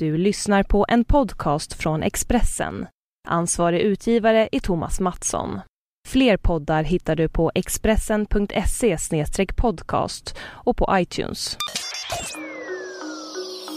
Du 0.00 0.16
lyssnar 0.16 0.62
på 0.62 0.86
en 0.88 1.04
podcast 1.04 1.72
från 1.72 2.02
Expressen. 2.02 2.86
Ansvarig 3.28 3.80
utgivare 3.80 4.48
är 4.52 4.60
Thomas 4.60 5.00
Mattsson. 5.00 5.60
Fler 6.08 6.36
poddar 6.36 6.82
hittar 6.82 7.16
du 7.16 7.28
på 7.28 7.52
expressen.se 7.54 8.96
podcast 9.56 10.36
och 10.42 10.76
på 10.76 10.88
iTunes. 10.92 11.56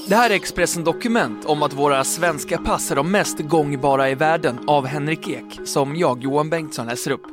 Det 0.08 0.16
här 0.16 0.30
är 0.30 0.36
Expressen 0.36 0.84
Dokument 0.84 1.46
om 1.46 1.64
att 1.64 1.74
våra 1.74 2.04
svenska 2.04 2.58
pass 2.58 2.92
är 2.92 2.96
de 2.96 3.12
mest 3.12 3.40
gångbara 3.40 4.10
i 4.10 4.16
världen 4.16 4.60
av 4.68 4.86
Henrik 4.86 5.28
Ek, 5.28 5.60
som 5.66 5.96
jag, 5.96 6.24
Johan 6.24 6.50
Bengtsson, 6.50 6.86
läser 6.86 7.12
upp. 7.12 7.26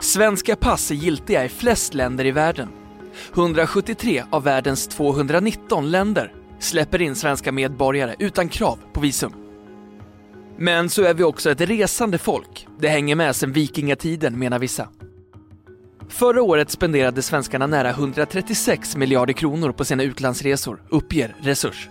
Svenska 0.00 0.56
pass 0.56 0.90
är 0.90 0.94
giltiga 0.94 1.44
i 1.44 1.48
flest 1.48 1.94
länder 1.94 2.24
i 2.24 2.30
världen. 2.30 2.81
173 3.34 4.24
av 4.30 4.42
världens 4.42 4.88
219 4.88 5.90
länder 5.90 6.32
släpper 6.58 7.02
in 7.02 7.14
svenska 7.14 7.52
medborgare 7.52 8.14
utan 8.18 8.48
krav 8.48 8.78
på 8.92 9.00
visum. 9.00 9.32
Men 10.58 10.90
så 10.90 11.02
är 11.02 11.14
vi 11.14 11.22
också 11.22 11.50
ett 11.50 11.60
resande 11.60 12.18
folk. 12.18 12.66
Det 12.78 12.88
hänger 12.88 13.16
med 13.16 13.36
sedan 13.36 13.52
vikingatiden 13.52 14.38
menar 14.38 14.58
vissa. 14.58 14.88
Förra 16.08 16.42
året 16.42 16.70
spenderade 16.70 17.22
svenskarna 17.22 17.66
nära 17.66 17.90
136 17.90 18.96
miljarder 18.96 19.32
kronor 19.32 19.72
på 19.72 19.84
sina 19.84 20.02
utlandsresor, 20.02 20.82
uppger 20.88 21.36
Resurs. 21.40 21.88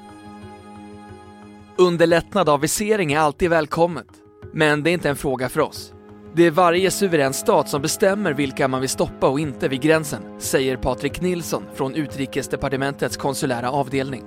Underlättnad 1.77 2.49
av 2.49 2.59
visering 2.59 3.13
är 3.13 3.19
alltid 3.19 3.49
välkommet, 3.49 4.07
men 4.53 4.83
det 4.83 4.89
är 4.89 4.93
inte 4.93 5.09
en 5.09 5.15
fråga 5.15 5.49
för 5.49 5.59
oss. 5.59 5.93
Det 6.33 6.43
är 6.43 6.51
varje 6.51 6.91
suverän 6.91 7.33
stat 7.33 7.69
som 7.69 7.81
bestämmer 7.81 8.33
vilka 8.33 8.67
man 8.67 8.81
vill 8.81 8.89
stoppa 8.89 9.29
och 9.29 9.39
inte 9.39 9.67
vid 9.67 9.81
gränsen, 9.81 10.21
säger 10.39 10.77
Patrik 10.77 11.21
Nilsson 11.21 11.63
från 11.73 11.95
Utrikesdepartementets 11.95 13.17
konsulära 13.17 13.71
avdelning. 13.71 14.23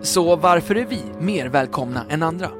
Så 0.00 0.36
varför 0.36 0.74
är 0.74 0.86
vi 0.86 1.02
mer 1.20 1.48
välkomna 1.48 2.04
än 2.08 2.22
andra? 2.22 2.50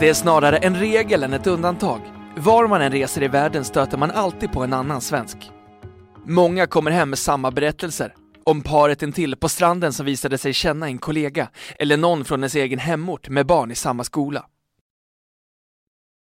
Det 0.00 0.08
är 0.08 0.14
snarare 0.14 0.56
en 0.56 0.76
regel 0.76 1.22
än 1.22 1.32
ett 1.32 1.46
undantag. 1.46 2.00
Var 2.36 2.66
man 2.66 2.82
än 2.82 2.92
reser 2.92 3.22
i 3.22 3.28
världen 3.28 3.64
stöter 3.64 3.98
man 3.98 4.10
alltid 4.10 4.52
på 4.52 4.62
en 4.62 4.72
annan 4.72 5.00
svensk. 5.00 5.50
Många 6.24 6.66
kommer 6.66 6.90
hem 6.90 7.10
med 7.10 7.18
samma 7.18 7.50
berättelser. 7.50 8.14
Om 8.46 8.62
paret 8.62 9.02
intill 9.02 9.36
på 9.36 9.48
stranden 9.48 9.92
som 9.92 10.06
visade 10.06 10.38
sig 10.38 10.52
känna 10.52 10.86
en 10.86 10.98
kollega 10.98 11.48
eller 11.78 11.96
någon 11.96 12.24
från 12.24 12.40
ens 12.40 12.54
egen 12.54 12.78
hemort 12.78 13.28
med 13.28 13.46
barn 13.46 13.70
i 13.70 13.74
samma 13.74 14.04
skola. 14.04 14.46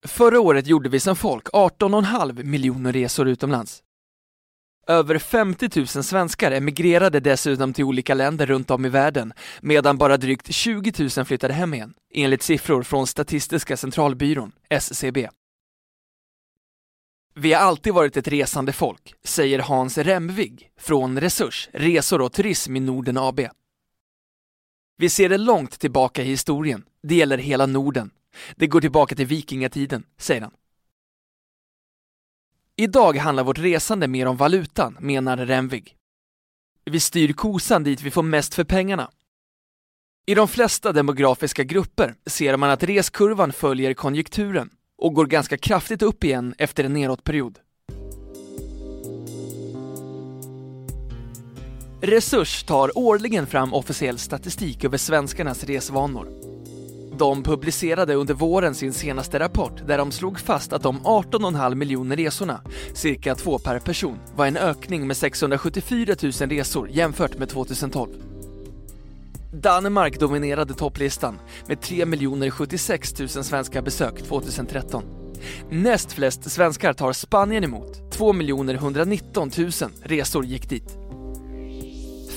Förra 0.06 0.40
året 0.40 0.68
gjorde 0.68 0.90
vi 0.90 1.00
som 1.00 1.16
folk 1.16 1.48
18,5 1.48 2.44
miljoner 2.44 2.94
resor 2.94 3.28
utomlands. 3.28 3.84
Över 4.88 5.18
50 5.20 5.70
000 5.76 5.88
svenskar 5.88 6.52
emigrerade 6.52 7.20
dessutom 7.20 7.74
till 7.74 7.84
olika 7.84 8.14
länder 8.14 8.46
runt 8.46 8.72
om 8.72 8.86
i 8.86 8.90
världen, 8.90 9.34
medan 9.62 9.98
bara 9.98 10.18
drygt 10.18 10.54
20 10.54 11.10
000 11.18 11.26
flyttade 11.26 11.54
hem 11.54 11.74
igen, 11.74 11.94
enligt 12.14 12.44
siffror 12.44 12.84
från 12.84 13.08
Statistiska 13.08 13.78
centralbyrån, 13.78 14.52
SCB. 14.70 15.30
Vi 17.40 17.54
har 17.54 17.62
alltid 17.62 17.94
varit 17.94 18.18
ett 18.18 18.28
resande 18.28 18.74
folk, 18.74 19.14
säger 19.24 19.60
Hans 19.60 19.98
Remvig 19.98 20.72
från 20.80 21.20
Resurs, 21.20 21.70
Resor 21.74 22.22
och 22.22 22.34
Turism 22.34 22.76
i 22.76 22.80
Norden 22.80 23.18
AB. 23.18 23.40
Vi 24.98 25.10
ser 25.10 25.30
det 25.30 25.38
långt 25.38 25.80
tillbaka 25.80 26.24
i 26.24 26.26
historien. 26.26 26.86
Det 27.04 27.16
gäller 27.16 27.38
hela 27.38 27.66
Norden. 27.66 28.12
Det 28.56 28.68
går 28.68 28.82
tillbaka 28.82 29.16
till 29.16 29.26
vikingatiden, 29.26 30.04
säger 30.18 30.42
han. 30.42 30.52
Idag 32.76 33.18
handlar 33.18 33.44
vårt 33.44 33.60
resande 33.60 34.08
mer 34.08 34.26
om 34.26 34.38
valutan, 34.38 34.98
menar 35.00 35.38
Remvig. 35.38 35.96
Vi 36.86 37.00
styr 37.00 37.34
kosan 37.34 37.84
dit 37.84 38.02
vi 38.02 38.12
får 38.12 38.24
mest 38.24 38.54
för 38.54 38.64
pengarna. 38.64 39.12
I 40.26 40.36
de 40.36 40.48
flesta 40.48 40.92
demografiska 40.92 41.64
grupper 41.64 42.16
ser 42.26 42.58
man 42.58 42.70
att 42.70 42.84
reskurvan 42.84 43.54
följer 43.54 43.94
konjunkturen 43.94 44.70
och 44.98 45.14
går 45.14 45.26
ganska 45.26 45.58
kraftigt 45.58 46.02
upp 46.02 46.24
igen 46.24 46.56
efter 46.58 46.84
en 46.84 46.94
nedåtperiod. 46.94 47.60
Resurs 52.02 52.64
tar 52.64 52.98
årligen 52.98 53.48
fram 53.48 53.74
officiell 53.74 54.18
statistik 54.18 54.84
över 54.84 54.98
svenskarnas 54.98 55.64
resvanor. 55.64 56.28
De 57.18 57.44
publicerade 57.44 58.14
under 58.14 58.34
våren 58.34 58.76
sin 58.76 58.94
senaste 58.94 59.40
rapport 59.40 59.88
där 59.88 59.98
de 59.98 60.12
slog 60.12 60.40
fast 60.40 60.74
att 60.74 60.84
de 60.84 61.00
18,5 61.00 61.76
miljoner 61.76 62.16
resorna, 62.16 62.62
cirka 62.94 63.36
två 63.36 63.60
per 63.60 63.80
person, 63.80 64.18
var 64.36 64.46
en 64.46 64.58
ökning 64.58 65.08
med 65.08 65.18
674 65.18 66.16
000 66.24 66.32
resor 66.32 66.90
jämfört 66.90 67.38
med 67.38 67.50
2012. 67.50 68.10
Danmark 69.52 70.20
dominerade 70.20 70.74
topplistan 70.74 71.40
med 71.68 71.82
3 71.82 72.06
076 72.52 73.20
000 73.20 73.30
svenska 73.30 73.82
besök 73.82 74.24
2013. 74.24 75.04
Näst 75.70 76.12
flest 76.12 76.52
svenskar 76.52 76.94
tar 76.94 77.14
Spanien 77.14 77.64
emot, 77.64 78.12
2 78.12 78.34
119 78.34 79.52
000 79.58 79.72
resor 80.04 80.46
gick 80.46 80.70
dit. 80.70 80.98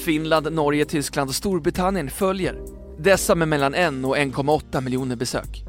Finland, 0.04 0.52
Norge, 0.52 0.84
Tyskland 0.84 1.28
och 1.28 1.34
Storbritannien 1.34 2.10
följer, 2.10 2.58
dessa 2.98 3.34
med 3.34 3.48
mellan 3.48 3.74
1 3.74 3.88
och 4.04 4.16
1,8 4.16 4.80
miljoner 4.80 5.16
besök. 5.16 5.64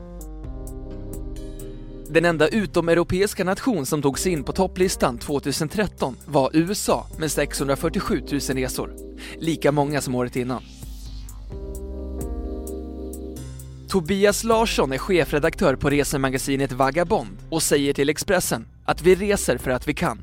Den 2.10 2.26
enda 2.26 2.48
utomeuropeiska 2.48 3.44
nation 3.44 3.86
som 3.86 4.02
tog 4.02 4.20
sig 4.20 4.32
in 4.32 4.44
på 4.44 4.52
topplistan 4.52 5.18
2013 5.18 6.16
var 6.26 6.50
USA 6.54 7.08
med 7.18 7.32
647 7.32 8.22
000 8.32 8.40
resor, 8.40 8.94
lika 9.38 9.72
många 9.72 10.02
som 10.02 10.16
året 10.16 10.36
innan. 10.36 10.62
Tobias 13.92 14.44
Larsson 14.44 14.94
är 14.94 14.98
chefredaktör 14.98 15.76
på 15.76 15.90
resemagasinet 15.90 16.72
Vagabond 16.72 17.38
och 17.50 17.64
säger 17.64 17.94
till 17.94 18.10
Expressen 18.10 18.68
att 18.86 19.02
vi 19.02 19.16
reser 19.16 19.58
för 19.58 19.72
att 19.72 19.88
vi 19.88 19.94
kan. 19.94 20.22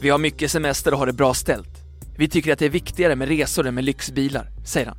Vi 0.00 0.10
har 0.10 0.18
mycket 0.18 0.50
semester 0.50 0.92
och 0.92 0.98
har 0.98 1.06
det 1.06 1.12
bra 1.12 1.34
ställt. 1.34 1.68
Vi 2.18 2.28
tycker 2.28 2.52
att 2.52 2.58
det 2.58 2.64
är 2.64 2.70
viktigare 2.70 3.16
med 3.16 3.28
resor 3.28 3.66
än 3.66 3.74
med 3.74 3.84
lyxbilar, 3.84 4.50
säger 4.66 4.86
han. 4.86 4.96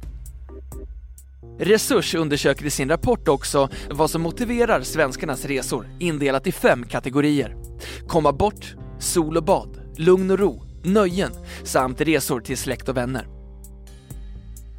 Resurs 1.59 2.15
undersöker 2.15 2.65
i 2.65 2.69
sin 2.69 2.89
rapport 2.89 3.27
också 3.27 3.69
vad 3.89 4.09
som 4.09 4.21
motiverar 4.21 4.81
svenskarnas 4.81 5.45
resor 5.45 5.87
indelat 5.99 6.47
i 6.47 6.51
fem 6.51 6.83
kategorier. 6.83 7.55
Komma 8.07 8.31
bort, 8.31 8.75
sol 8.99 9.37
och 9.37 9.43
bad, 9.43 9.93
lugn 9.97 10.31
och 10.31 10.39
ro, 10.39 10.63
nöjen 10.83 11.31
samt 11.63 12.01
resor 12.01 12.39
till 12.39 12.57
släkt 12.57 12.89
och 12.89 12.97
vänner. 12.97 13.34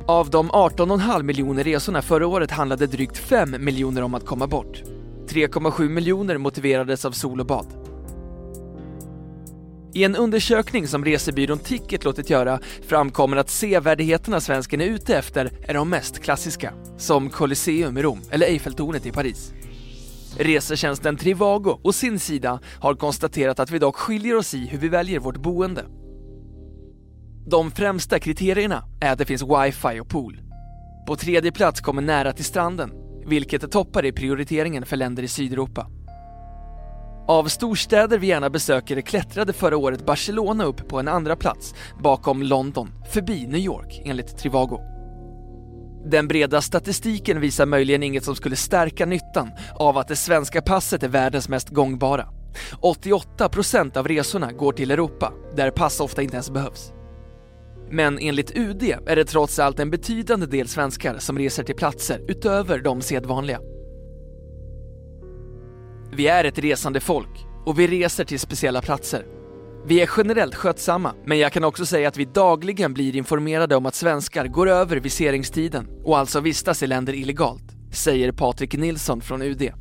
Av 0.08 0.30
de 0.30 0.50
18,5 0.50 1.22
miljoner 1.22 1.64
resorna 1.64 2.02
förra 2.02 2.26
året 2.26 2.50
handlade 2.50 2.86
drygt 2.86 3.18
5 3.18 3.56
miljoner 3.58 4.02
om 4.02 4.14
att 4.14 4.26
komma 4.26 4.46
bort. 4.46 4.82
3,7 5.28 5.88
miljoner 5.88 6.38
motiverades 6.38 7.04
av 7.04 7.12
sol 7.12 7.40
och 7.40 7.46
bad. 7.46 7.66
I 9.94 10.04
en 10.04 10.16
undersökning 10.16 10.88
som 10.88 11.04
resebyrån 11.04 11.58
Ticket 11.58 12.04
låtit 12.04 12.30
göra 12.30 12.60
framkommer 12.88 13.36
att 13.36 13.50
sevärdheterna 13.50 14.40
svensken 14.40 14.80
är 14.80 14.84
ute 14.84 15.16
efter 15.16 15.50
är 15.68 15.74
de 15.74 15.90
mest 15.90 16.18
klassiska, 16.18 16.72
som 16.98 17.30
Colosseum 17.30 17.98
i 17.98 18.02
Rom 18.02 18.20
eller 18.30 18.46
Eiffeltornet 18.46 19.06
i 19.06 19.12
Paris. 19.12 19.52
Resetjänsten 20.38 21.16
Trivago 21.16 21.80
å 21.82 21.92
sin 21.92 22.18
sida 22.18 22.60
har 22.80 22.94
konstaterat 22.94 23.60
att 23.60 23.70
vi 23.70 23.78
dock 23.78 23.96
skiljer 23.96 24.36
oss 24.36 24.54
i 24.54 24.66
hur 24.66 24.78
vi 24.78 24.88
väljer 24.88 25.20
vårt 25.20 25.36
boende. 25.36 25.84
De 27.48 27.70
främsta 27.70 28.18
kriterierna 28.18 28.84
är 29.00 29.12
att 29.12 29.18
det 29.18 29.24
finns 29.24 29.42
wifi 29.42 30.00
och 30.00 30.08
pool. 30.08 30.40
På 31.06 31.16
tredje 31.16 31.52
plats 31.52 31.80
kommer 31.80 32.02
nära 32.02 32.32
till 32.32 32.44
stranden, 32.44 32.92
vilket 33.26 33.62
är 33.62 33.68
toppar 33.68 34.04
i 34.04 34.12
prioriteringen 34.12 34.86
för 34.86 34.96
länder 34.96 35.22
i 35.22 35.28
Sydeuropa. 35.28 35.86
Av 37.28 37.44
storstäder 37.44 38.18
vi 38.18 38.26
gärna 38.26 38.50
besöker 38.50 39.00
klättrade 39.00 39.52
förra 39.52 39.76
året 39.76 40.06
Barcelona 40.06 40.64
upp 40.64 40.88
på 40.88 40.98
en 40.98 41.08
andra 41.08 41.36
plats 41.36 41.74
bakom 42.02 42.42
London, 42.42 42.92
förbi 43.10 43.46
New 43.46 43.60
York 43.60 44.02
enligt 44.04 44.38
Trivago. 44.38 44.80
Den 46.10 46.28
breda 46.28 46.60
statistiken 46.60 47.40
visar 47.40 47.66
möjligen 47.66 48.02
inget 48.02 48.24
som 48.24 48.34
skulle 48.34 48.56
stärka 48.56 49.06
nyttan 49.06 49.50
av 49.74 49.98
att 49.98 50.08
det 50.08 50.16
svenska 50.16 50.62
passet 50.62 51.02
är 51.02 51.08
världens 51.08 51.48
mest 51.48 51.68
gångbara. 51.68 52.28
88% 52.82 53.96
av 53.96 54.08
resorna 54.08 54.52
går 54.52 54.72
till 54.72 54.90
Europa, 54.90 55.32
där 55.56 55.70
pass 55.70 56.00
ofta 56.00 56.22
inte 56.22 56.34
ens 56.34 56.50
behövs. 56.50 56.92
Men 57.90 58.18
enligt 58.18 58.56
UD 58.56 58.82
är 59.06 59.16
det 59.16 59.24
trots 59.24 59.58
allt 59.58 59.80
en 59.80 59.90
betydande 59.90 60.46
del 60.46 60.68
svenskar 60.68 61.18
som 61.18 61.38
reser 61.38 61.62
till 61.62 61.74
platser 61.74 62.20
utöver 62.28 62.78
de 62.78 63.02
sedvanliga. 63.02 63.60
Vi 66.12 66.26
är 66.26 66.44
ett 66.44 66.58
resande 66.58 67.00
folk 67.00 67.46
och 67.64 67.78
vi 67.78 67.86
reser 67.86 68.24
till 68.24 68.40
speciella 68.40 68.82
platser. 68.82 69.26
Vi 69.86 70.00
är 70.00 70.10
generellt 70.16 70.54
skötsamma, 70.54 71.14
men 71.24 71.38
jag 71.38 71.52
kan 71.52 71.64
också 71.64 71.86
säga 71.86 72.08
att 72.08 72.16
vi 72.16 72.24
dagligen 72.24 72.94
blir 72.94 73.16
informerade 73.16 73.76
om 73.76 73.86
att 73.86 73.94
svenskar 73.94 74.46
går 74.46 74.68
över 74.68 74.96
viseringstiden 74.96 75.88
och 76.04 76.18
alltså 76.18 76.40
vistas 76.40 76.82
i 76.82 76.86
länder 76.86 77.12
illegalt, 77.12 77.72
säger 77.92 78.32
Patrik 78.32 78.76
Nilsson 78.76 79.20
från 79.20 79.42
UD. 79.42 79.72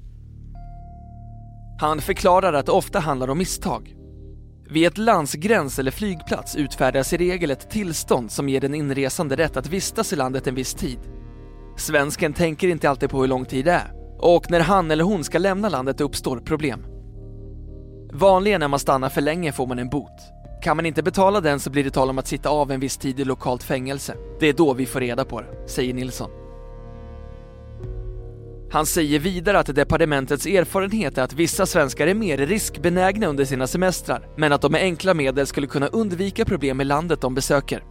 Han 1.80 2.02
förklarar 2.02 2.54
att 2.54 2.66
det 2.66 2.72
ofta 2.72 3.00
handlar 3.00 3.30
om 3.30 3.38
misstag. 3.38 3.96
Vid 4.70 4.88
ett 4.88 4.98
lands 4.98 5.34
gräns 5.34 5.80
eller 5.80 5.92
flygplats 5.92 6.56
utfärdas 6.56 7.14
i 7.14 7.18
regel 7.18 7.52
ett 7.52 7.70
tillstånd 7.70 8.32
som 8.32 8.50
ger 8.50 8.62
den 8.62 8.76
inresande 8.76 9.36
rätt 9.36 9.58
att 9.58 9.68
vistas 9.68 10.14
i 10.14 10.16
landet 10.16 10.48
en 10.48 10.56
viss 10.56 10.74
tid. 10.74 11.00
Svensken 11.78 12.34
tänker 12.34 12.68
inte 12.68 12.90
alltid 12.90 13.10
på 13.10 13.22
hur 13.22 13.28
lång 13.28 13.46
tid 13.46 13.66
det 13.66 13.72
är 13.72 13.92
och 14.20 14.52
när 14.52 14.60
han 14.60 14.92
eller 14.92 15.04
hon 15.04 15.24
ska 15.24 15.38
lämna 15.38 15.70
landet 15.70 16.02
uppstår 16.02 16.38
problem. 16.38 16.86
Vanligen 18.14 18.60
när 18.60 18.68
man 18.68 18.80
stannar 18.80 19.10
för 19.10 19.22
länge 19.22 19.52
får 19.52 19.68
man 19.68 19.80
en 19.80 19.90
bot. 19.90 20.22
Kan 20.64 20.78
man 20.78 20.86
inte 20.86 21.04
betala 21.04 21.42
den 21.42 21.60
så 21.60 21.70
blir 21.70 21.84
det 21.84 21.92
tal 21.92 22.10
om 22.10 22.18
att 22.18 22.28
sitta 22.28 22.50
av 22.50 22.72
en 22.72 22.80
viss 22.80 22.98
tid 22.98 23.20
i 23.20 23.26
lokalt 23.26 23.64
fängelse. 23.64 24.16
Det 24.40 24.50
är 24.50 24.54
då 24.54 24.74
vi 24.74 24.86
får 24.86 25.00
reda 25.00 25.26
på 25.26 25.42
det, 25.42 25.68
säger 25.68 25.94
Nilsson. 25.94 26.45
Han 28.76 28.86
säger 28.86 29.20
vidare 29.20 29.60
att 29.60 29.76
departementets 29.76 30.46
erfarenhet 30.46 31.18
är 31.18 31.22
att 31.22 31.34
vissa 31.34 31.66
svenskar 31.66 32.08
är 32.08 32.14
mer 32.14 32.38
riskbenägna 32.38 33.28
under 33.28 33.46
sina 33.46 33.68
semestrar, 33.68 34.28
men 34.38 34.54
att 34.54 34.62
de 34.62 34.72
med 34.72 34.82
enkla 34.82 35.14
medel 35.14 35.48
skulle 35.48 35.68
kunna 35.68 35.88
undvika 35.88 36.46
problem 36.46 36.82
i 36.82 36.84
landet 36.84 37.22
de 37.22 37.36
besöker. 37.36 37.84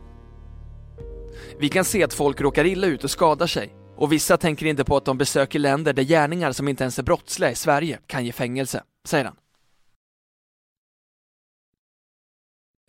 Vi 1.60 1.68
kan 1.68 1.84
se 1.84 2.04
att 2.04 2.14
folk 2.14 2.40
råkar 2.40 2.64
illa 2.64 2.86
ut 2.86 3.04
och 3.04 3.10
skadar 3.10 3.46
sig, 3.46 3.74
och 3.96 4.12
vissa 4.12 4.36
tänker 4.36 4.66
inte 4.66 4.84
på 4.84 4.96
att 4.96 5.04
de 5.04 5.18
besöker 5.18 5.58
länder 5.58 5.92
där 5.92 6.02
gärningar 6.02 6.52
som 6.52 6.68
inte 6.68 6.84
ens 6.84 6.98
är 6.98 7.02
brottsliga 7.02 7.50
i 7.50 7.54
Sverige 7.54 7.98
kan 8.06 8.24
ge 8.24 8.32
fängelse, 8.32 8.82
säger 9.06 9.24
han. 9.24 9.36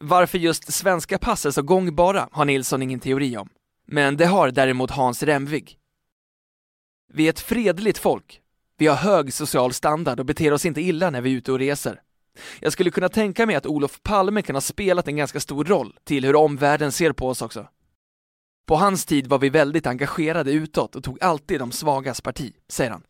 Varför 0.03 0.37
just 0.37 0.73
svenska 0.73 1.17
pass 1.17 1.45
är 1.45 1.51
så 1.51 1.61
gångbara 1.61 2.29
har 2.31 2.45
Nilsson 2.45 2.81
ingen 2.81 2.99
teori 2.99 3.37
om. 3.37 3.49
Men 3.87 4.17
det 4.17 4.25
har 4.25 4.51
däremot 4.51 4.91
Hans 4.91 5.23
Remvig. 5.23 5.77
Vi 7.13 7.25
är 7.25 7.29
ett 7.29 7.39
fredligt 7.39 7.97
folk. 7.97 8.41
Vi 8.77 8.87
har 8.87 8.95
hög 8.95 9.33
social 9.33 9.73
standard 9.73 10.19
och 10.19 10.25
beter 10.25 10.53
oss 10.53 10.65
inte 10.65 10.81
illa 10.81 11.09
när 11.09 11.21
vi 11.21 11.33
är 11.33 11.37
ute 11.37 11.51
och 11.51 11.59
reser. 11.59 12.01
Jag 12.59 12.73
skulle 12.73 12.91
kunna 12.91 13.09
tänka 13.09 13.45
mig 13.45 13.55
att 13.55 13.65
Olof 13.65 14.03
Palme 14.03 14.41
kan 14.41 14.55
ha 14.55 14.61
spelat 14.61 15.07
en 15.07 15.15
ganska 15.15 15.39
stor 15.39 15.65
roll 15.65 15.97
till 16.03 16.25
hur 16.25 16.35
omvärlden 16.35 16.91
ser 16.91 17.11
på 17.11 17.27
oss 17.27 17.41
också. 17.41 17.67
På 18.67 18.75
hans 18.75 19.05
tid 19.05 19.27
var 19.27 19.39
vi 19.39 19.49
väldigt 19.49 19.87
engagerade 19.87 20.51
utåt 20.51 20.95
och 20.95 21.03
tog 21.03 21.23
alltid 21.23 21.59
de 21.59 21.71
svagas 21.71 22.21
parti, 22.21 22.53
säger 22.67 22.91
han. 22.91 23.03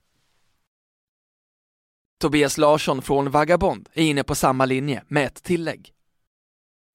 Tobias 2.21 2.57
Larsson 2.57 3.01
från 3.01 3.31
Vagabond 3.31 3.89
är 3.93 4.03
inne 4.03 4.23
på 4.23 4.35
samma 4.35 4.65
linje 4.65 5.03
med 5.07 5.25
ett 5.25 5.43
tillägg. 5.43 5.93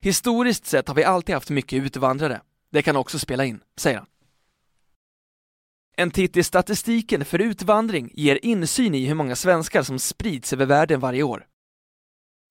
Historiskt 0.01 0.65
sett 0.65 0.87
har 0.87 0.95
vi 0.95 1.03
alltid 1.03 1.35
haft 1.35 1.49
mycket 1.49 1.83
utvandrare. 1.83 2.41
Det 2.71 2.81
kan 2.81 2.95
också 2.95 3.19
spela 3.19 3.45
in, 3.45 3.63
säger 3.77 3.97
han. 3.97 4.07
En 6.01 6.11
titt 6.11 6.37
i 6.37 6.43
statistiken 6.43 7.25
för 7.25 7.39
utvandring 7.39 8.11
ger 8.13 8.45
insyn 8.45 8.95
i 8.95 9.05
hur 9.05 9.15
många 9.15 9.35
svenskar 9.35 9.83
som 9.83 9.99
sprids 9.99 10.53
över 10.53 10.65
världen 10.65 10.99
varje 10.99 11.23
år. 11.23 11.45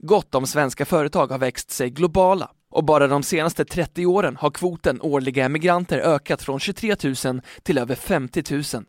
Gott 0.02 0.34
om 0.34 0.46
svenska 0.46 0.86
företag 0.86 1.26
har 1.26 1.38
växt 1.38 1.70
sig 1.70 1.90
globala 1.90 2.50
och 2.70 2.84
bara 2.84 3.06
de 3.06 3.22
senaste 3.22 3.64
30 3.64 4.06
åren 4.06 4.36
har 4.36 4.50
kvoten 4.50 5.00
årliga 5.00 5.44
emigranter 5.44 5.98
ökat 5.98 6.42
från 6.42 6.60
23 6.60 6.96
000 7.24 7.42
till 7.62 7.78
över 7.78 7.94
50 7.94 8.76
000. 8.76 8.84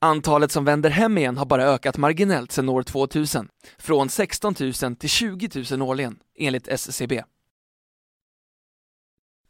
Antalet 0.00 0.52
som 0.52 0.64
vänder 0.64 0.90
hem 0.90 1.18
igen 1.18 1.36
har 1.36 1.46
bara 1.46 1.64
ökat 1.64 1.96
marginellt 1.96 2.52
sedan 2.52 2.68
år 2.68 2.82
2000, 2.82 3.48
från 3.78 4.08
16 4.08 4.54
000 4.82 4.96
till 4.96 5.10
20 5.10 5.64
000 5.70 5.82
årligen, 5.82 6.18
enligt 6.38 6.68
SCB. 6.68 7.22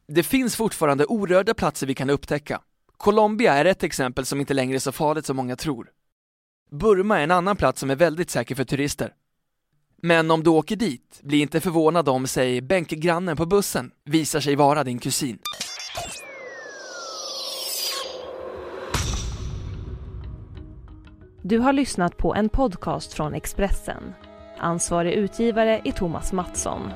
Det 0.08 0.22
finns 0.22 0.56
fortfarande 0.56 1.04
orörda 1.04 1.54
platser 1.54 1.86
vi 1.86 1.94
kan 1.94 2.10
upptäcka. 2.10 2.62
Colombia 2.98 3.54
är 3.54 3.64
ett 3.64 3.82
exempel 3.82 4.26
som 4.26 4.40
inte 4.40 4.54
längre 4.54 4.76
är 4.76 4.78
så 4.78 4.92
farligt 4.92 5.26
som 5.26 5.36
många 5.36 5.56
tror. 5.56 5.90
Burma 6.70 7.18
är 7.18 7.24
en 7.24 7.30
annan 7.30 7.56
plats 7.56 7.80
som 7.80 7.90
är 7.90 7.96
väldigt 7.96 8.30
säker 8.30 8.54
för 8.54 8.64
turister. 8.64 9.14
Men 10.02 10.30
om 10.30 10.42
du 10.42 10.50
åker 10.50 10.76
dit, 10.76 11.20
bli 11.22 11.40
inte 11.40 11.60
förvånad 11.60 12.08
om, 12.08 12.26
säg, 12.26 12.60
bänkgrannen 12.60 13.36
på 13.36 13.46
bussen 13.46 13.90
visar 14.04 14.40
sig 14.40 14.56
vara 14.56 14.84
din 14.84 14.98
kusin. 14.98 15.38
Du 21.42 21.58
har 21.58 21.72
lyssnat 21.72 22.16
på 22.16 22.34
en 22.34 22.48
podcast 22.48 23.12
från 23.12 23.34
Expressen. 23.34 24.14
Ansvarig 24.58 25.12
utgivare 25.12 25.80
är 25.84 25.92
Thomas 25.92 26.32
Mattsson. 26.32 26.90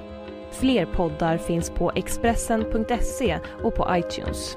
Fler 0.53 0.87
poddar 0.87 1.39
finns 1.39 1.71
på 1.71 1.93
Expressen.se 1.95 3.39
och 3.63 3.75
på 3.75 3.97
iTunes. 3.97 4.57